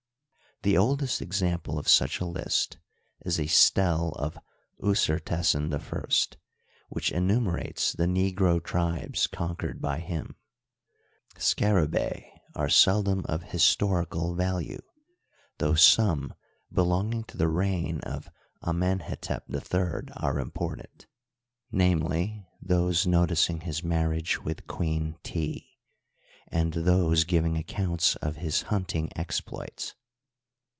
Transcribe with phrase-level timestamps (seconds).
[0.63, 2.77] The oldest example of such a list
[3.25, 4.37] is a stele of
[4.79, 6.37] Usertesen I,
[6.87, 10.35] which enumerates the negro tribes conquered by him.
[11.35, 14.77] Scarabaei are seldom of historical value,
[15.57, 16.31] though some
[16.71, 18.29] belonging to the reig^ of
[18.61, 21.07] Amenhetep III are important,
[21.71, 22.31] viz.,
[22.61, 25.65] those noticing his marriage with Queen Tii,
[26.51, 29.95] and those giving accounts of his hunting exploits.